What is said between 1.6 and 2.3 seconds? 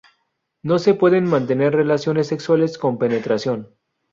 relaciones